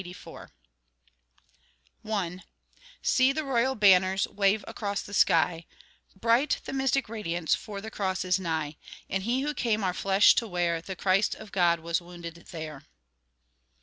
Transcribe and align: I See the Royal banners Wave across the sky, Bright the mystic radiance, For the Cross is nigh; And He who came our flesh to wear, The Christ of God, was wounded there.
I 2.09 2.39
See 3.03 3.31
the 3.31 3.43
Royal 3.45 3.75
banners 3.75 4.27
Wave 4.27 4.65
across 4.67 5.03
the 5.03 5.13
sky, 5.13 5.67
Bright 6.19 6.59
the 6.65 6.73
mystic 6.73 7.07
radiance, 7.07 7.53
For 7.53 7.81
the 7.81 7.91
Cross 7.91 8.25
is 8.25 8.39
nigh; 8.39 8.77
And 9.11 9.21
He 9.21 9.41
who 9.41 9.53
came 9.53 9.83
our 9.83 9.93
flesh 9.93 10.33
to 10.37 10.47
wear, 10.47 10.81
The 10.81 10.95
Christ 10.95 11.35
of 11.35 11.51
God, 11.51 11.81
was 11.81 12.01
wounded 12.01 12.47
there. 12.49 12.85